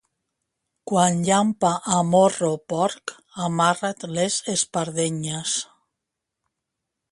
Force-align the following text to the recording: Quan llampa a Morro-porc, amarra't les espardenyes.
Quan 0.91 1.19
llampa 1.27 1.73
a 1.97 1.99
Morro-porc, 2.13 3.13
amarra't 3.49 4.09
les 4.15 4.41
espardenyes. 4.57 5.57